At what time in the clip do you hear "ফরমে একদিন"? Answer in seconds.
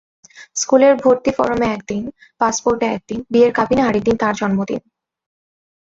1.37-2.03